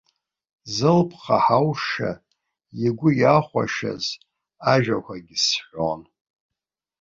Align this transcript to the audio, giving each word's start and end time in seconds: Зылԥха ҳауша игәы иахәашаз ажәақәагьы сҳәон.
Зылԥха 0.73 1.37
ҳауша 1.43 2.11
игәы 2.85 3.09
иахәашаз 3.21 4.05
ажәақәагьы 4.71 5.37
сҳәон. 5.45 6.01